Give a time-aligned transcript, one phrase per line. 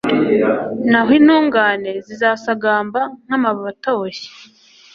[0.91, 4.29] naho intungane zizasagamba nk’amababi atoshye